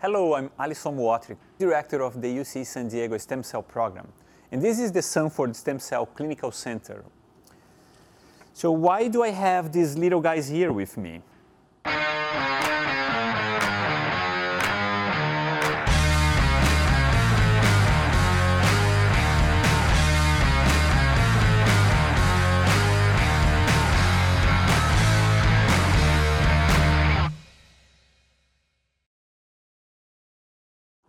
[0.00, 4.06] Hello, I'm Alysson Muotri, Director of the UC San Diego Stem Cell Program,
[4.52, 7.04] and this is the Sanford Stem Cell Clinical Center.
[8.54, 11.20] So why do I have these little guys here with me?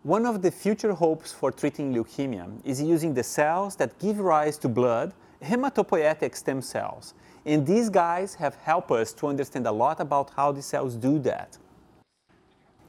[0.04, 4.58] One of the future hopes for treating leukemia is using the cells that give rise
[4.60, 5.12] to blood,
[5.44, 7.14] hematopoietic stem cells.
[7.46, 11.20] And these guys have helped us to understand a lot about how the cells do
[11.20, 11.58] that.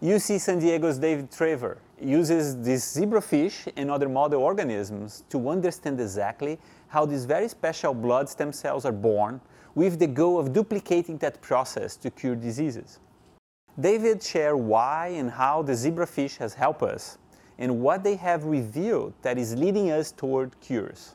[0.01, 6.61] UC San Diego's David Traver uses these zebrafish and other model organisms to understand exactly
[6.87, 9.41] how these very special blood stem cells are born
[9.75, 13.01] with the goal of duplicating that process to cure diseases.
[13.79, 17.19] David shared why and how the zebrafish has helped us
[17.59, 21.15] and what they have revealed that is leading us toward cures.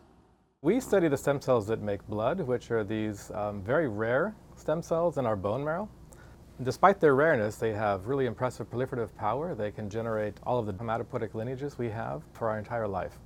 [0.62, 4.82] We study the stem cells that make blood, which are these um, very rare stem
[4.82, 5.90] cells in our bone marrow.
[6.64, 9.54] Despite their rareness, they have really impressive proliferative power.
[9.54, 13.20] They can generate all of the hematopoietic lineages we have for our entire life.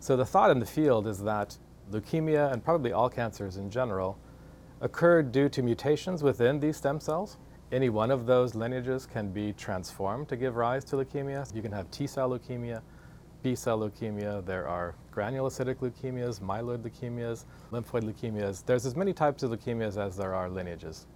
[0.00, 1.56] So the thought in the field is that
[1.92, 4.18] leukemia and probably all cancers in general
[4.80, 7.36] occurred due to mutations within these stem cells.
[7.72, 11.54] Any one of those lineages can be transformed to give rise to leukemia.
[11.54, 12.82] You can have T cell leukemia,
[13.42, 18.62] B cell leukemia, there are granulocytic leukemias, myeloid leukemias, lymphoid leukemias.
[18.66, 21.06] There's as many types of leukemias as there are lineages.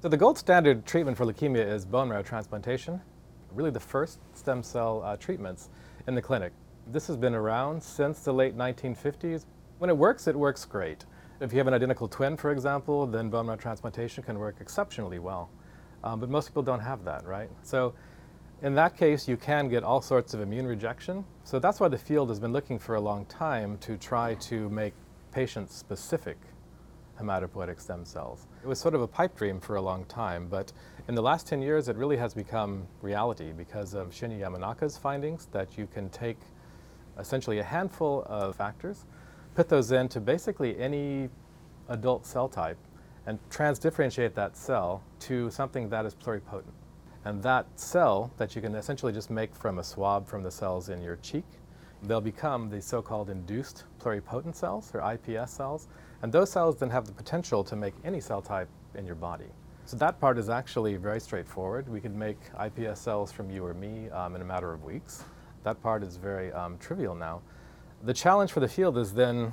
[0.00, 3.00] So the gold standard treatment for leukemia is bone marrow transplantation,
[3.52, 5.70] really the first stem cell uh, treatments
[6.06, 6.52] in the clinic.
[6.92, 9.44] This has been around since the late 1950s.
[9.78, 11.04] When it works, it works great.
[11.40, 15.18] If you have an identical twin, for example, then bone marrow transplantation can work exceptionally
[15.18, 15.50] well.
[16.06, 17.50] Um, but most people don't have that, right?
[17.64, 17.92] So
[18.62, 21.24] in that case, you can get all sorts of immune rejection.
[21.42, 24.70] So that's why the field has been looking for a long time to try to
[24.70, 24.94] make
[25.32, 26.38] patient-specific
[27.20, 28.46] hematopoietic stem cells.
[28.62, 30.72] It was sort of a pipe dream for a long time, but
[31.08, 35.46] in the last 10 years, it really has become reality because of Shinya Yamanaka's findings
[35.50, 36.38] that you can take
[37.18, 39.06] essentially a handful of factors,
[39.56, 41.30] put those into basically any
[41.88, 42.78] adult cell type,
[43.26, 46.72] and transdifferentiate that cell to something that is pluripotent.
[47.24, 50.88] And that cell that you can essentially just make from a swab from the cells
[50.88, 51.44] in your cheek,
[52.04, 55.88] they'll become the so-called induced pluripotent cells, or IPS cells,
[56.22, 59.50] and those cells then have the potential to make any cell type in your body.
[59.86, 61.88] So that part is actually very straightforward.
[61.88, 65.24] We could make IPS cells from you or me um, in a matter of weeks.
[65.62, 67.42] That part is very um, trivial now.
[68.02, 69.52] The challenge for the field is then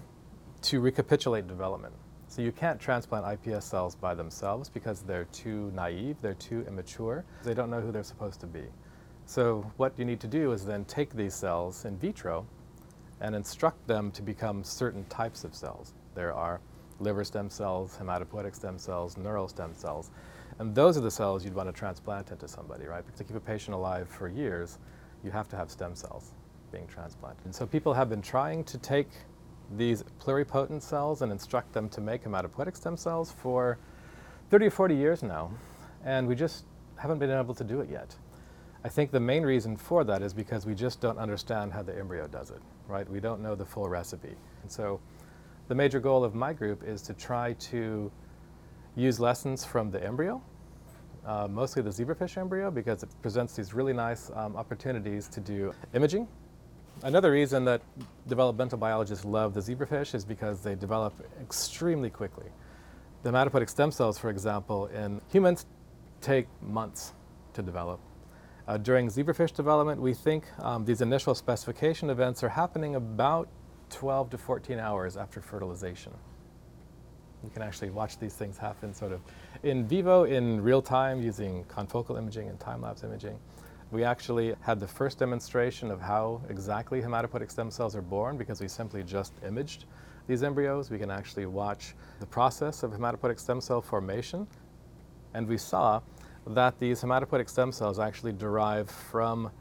[0.63, 1.93] to recapitulate development.
[2.33, 7.23] So you can't transplant iPS cells by themselves because they're too naive, they're too immature,
[7.43, 8.63] they don't know who they're supposed to be.
[9.27, 12.47] So what you need to do is then take these cells in vitro
[13.21, 15.93] and instruct them to become certain types of cells.
[16.15, 16.59] There are
[16.99, 20.09] liver stem cells, hematopoietic stem cells, neural stem cells.
[20.57, 23.05] And those are the cells you'd want to transplant into somebody, right?
[23.05, 24.79] Because to keep a patient alive for years,
[25.23, 26.31] you have to have stem cells
[26.71, 27.45] being transplanted.
[27.45, 29.09] And so people have been trying to take
[29.77, 33.77] these pluripotent cells and instruct them to make hematopoietic stem cells for
[34.49, 35.51] 30 or 40 years now,
[36.05, 36.65] and we just
[36.97, 38.15] haven't been able to do it yet.
[38.83, 41.97] I think the main reason for that is because we just don't understand how the
[41.97, 43.09] embryo does it, right?
[43.09, 44.35] We don't know the full recipe.
[44.61, 44.99] And so
[45.69, 48.11] the major goal of my group is to try to
[48.95, 50.41] use lessons from the embryo,
[51.25, 55.73] uh, mostly the zebrafish embryo, because it presents these really nice um, opportunities to do
[55.93, 56.27] imaging
[57.03, 57.81] Another reason that
[58.29, 62.45] developmental biologists love the zebrafish is because they develop extremely quickly.
[63.23, 65.65] The hematopoietic stem cells, for example, in humans
[66.21, 67.13] take months
[67.55, 67.99] to develop.
[68.69, 73.49] Uh, during zebrafish development, we think um, these initial specification events are happening about
[73.89, 76.13] 12 to 14 hours after fertilization.
[77.43, 79.19] You can actually watch these things happen sort of
[79.63, 83.37] in vivo, in real time, using confocal imaging and time-lapse imaging.
[83.93, 88.59] We actually had the first demonstration of how exactly hematopoietic stem cells are born because
[88.59, 89.85] we simply just imaged
[90.25, 90.89] these embryos.
[90.89, 94.47] We can actually watch the process of hematopoietic stem cell formation.
[95.35, 96.01] And we saw
[96.47, 99.51] that these hematopoietic stem cells actually derive from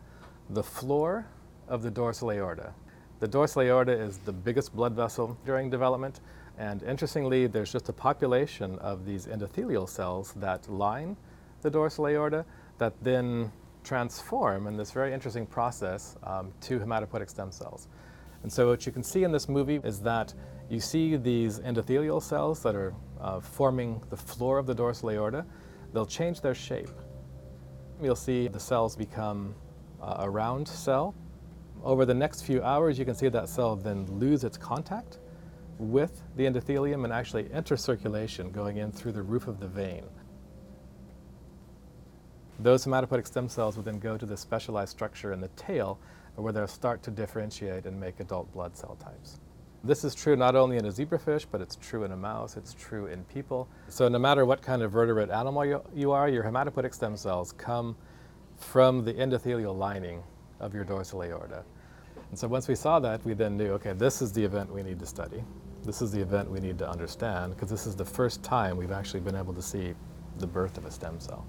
[0.49, 1.27] the floor
[1.69, 2.73] of the dorsal aorta.
[3.21, 6.21] The dorsal aorta is the biggest blood vessel during development.
[6.57, 11.19] And interestingly, there's just a population of these endothelial cells that line
[11.61, 12.47] the dorsal aorta
[12.79, 13.53] that then
[13.85, 17.89] transform in this very interesting process um, to hematopoietic stem cells.
[18.43, 20.35] And so what you can see in this movie is that
[20.69, 25.45] you see these endothelial cells that are uh, forming the floor of the dorsal aorta.
[25.93, 26.91] They'll change their shape.
[28.03, 29.55] You'll see the cells become
[30.01, 31.15] uh, a round cell.
[31.85, 35.19] Over the next few hours, you can see that cell then lose its contact
[35.79, 40.05] with the endothelium and actually enter circulation going in through the roof of the vein.
[42.63, 45.99] Those hematopoietic stem cells would then go to the specialized structure in the tail
[46.37, 49.41] where they'll start to differentiate and make adult blood cell types.
[49.83, 52.73] This is true not only in a zebrafish, but it's true in a mouse, it's
[52.73, 53.69] true in people.
[53.89, 57.51] So no matter what kind of vertebrate animal you, you are, your hematopoietic stem cells
[57.51, 57.97] come
[58.57, 60.23] from the endothelial lining
[60.61, 61.65] of your dorsal aorta.
[62.31, 64.85] And so once we saw that, we then knew, okay, this is the event we
[64.85, 65.43] need to study.
[65.83, 68.93] This is the event we need to understand, because this is the first time we've
[68.93, 69.95] actually been able to see
[70.39, 71.45] the birth of a stem cell.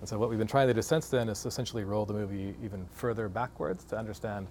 [0.00, 2.54] And so what we've been trying to do since then is essentially roll the movie
[2.62, 4.48] even further backwards to understand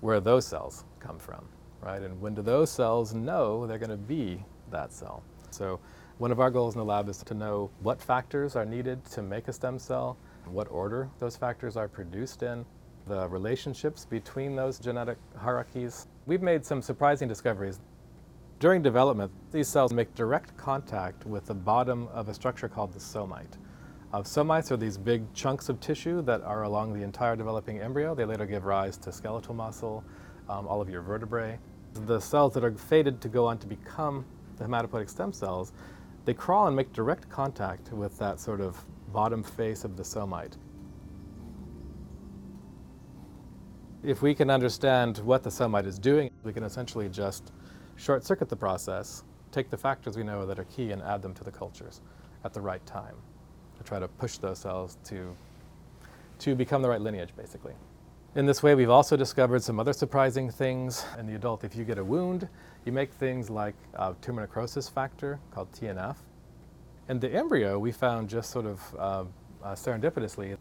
[0.00, 1.48] where those cells come from,
[1.80, 2.02] right?
[2.02, 5.22] And when do those cells know they're going to be that cell?
[5.50, 5.78] So
[6.18, 9.22] one of our goals in the lab is to know what factors are needed to
[9.22, 10.16] make a stem cell,
[10.46, 12.64] what order those factors are produced in,
[13.06, 16.08] the relationships between those genetic hierarchies.
[16.26, 17.80] We've made some surprising discoveries.
[18.58, 22.98] During development, these cells make direct contact with the bottom of a structure called the
[22.98, 23.56] somite.
[24.10, 28.14] Uh, somites are these big chunks of tissue that are along the entire developing embryo.
[28.14, 30.02] They later give rise to skeletal muscle,
[30.48, 31.58] um, all of your vertebrae.
[32.06, 34.24] The cells that are fated to go on to become
[34.56, 35.74] the hematopoietic stem cells,
[36.24, 38.82] they crawl and make direct contact with that sort of
[39.12, 40.54] bottom face of the somite.
[44.02, 47.52] If we can understand what the somite is doing, we can essentially just
[47.96, 51.34] short circuit the process, take the factors we know that are key and add them
[51.34, 52.00] to the cultures
[52.44, 53.16] at the right time
[53.78, 55.34] to try to push those cells to,
[56.40, 57.74] to become the right lineage, basically.
[58.34, 61.64] In this way, we've also discovered some other surprising things in the adult.
[61.64, 62.48] If you get a wound,
[62.84, 66.16] you make things like a tumor necrosis factor called TNF.
[67.08, 69.24] In the embryo, we found just sort of uh,
[69.64, 70.56] uh, serendipitously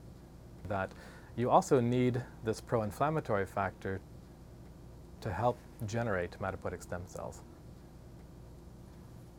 [0.68, 0.92] that
[1.36, 4.00] you also need this pro-inflammatory factor
[5.22, 7.42] to help generate hematopoietic stem cells.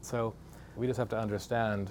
[0.01, 0.35] So
[0.77, 1.91] we just have to understand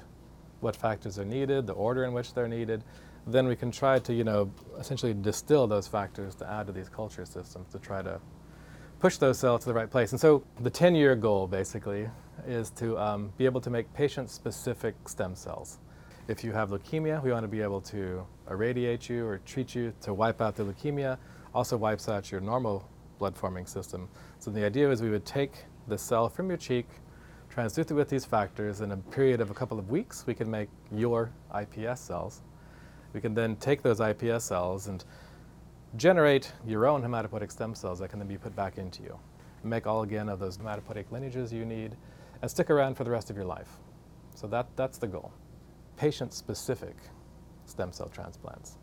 [0.60, 2.84] what factors are needed, the order in which they're needed.
[3.26, 6.90] Then we can try to, you know, essentially distill those factors to add to these
[6.90, 8.20] culture systems to try to
[9.00, 10.12] push those cells to the right place.
[10.12, 12.10] And so the 10-year goal, basically,
[12.48, 15.80] is to um, be able to make patient-specific stem cells.
[16.28, 19.94] If you have leukemia, we want to be able to irradiate you or treat you
[20.02, 21.18] to wipe out the leukemia,
[21.54, 22.88] also wipes out your normal
[23.20, 24.10] blood-forming system.
[24.40, 25.54] So the idea is we would take
[25.88, 26.88] the cell from your cheek,
[27.58, 30.50] transduce it with these factors in a period of a couple of weeks, we can
[30.50, 32.44] make your iPS cells.
[33.14, 35.04] We can then take those iPS cells and
[35.96, 39.18] generate your own hematopoietic stem cells that can then be put back into you.
[39.64, 41.96] Make all again of those hematopoietic lineages you need
[42.44, 43.78] and stick around for the rest of your life.
[44.36, 45.34] So that, that's the goal.
[45.96, 46.96] Patient-specific
[47.66, 48.78] stem cell transplants.